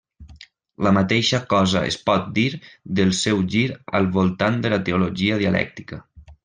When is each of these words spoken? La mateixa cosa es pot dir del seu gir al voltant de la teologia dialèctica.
La 0.85 0.93
mateixa 0.97 1.39
cosa 1.51 1.83
es 1.91 1.97
pot 2.09 2.33
dir 2.39 2.47
del 3.01 3.15
seu 3.21 3.47
gir 3.55 3.65
al 4.01 4.13
voltant 4.21 4.61
de 4.67 4.77
la 4.77 4.85
teologia 4.89 5.41
dialèctica. 5.45 6.07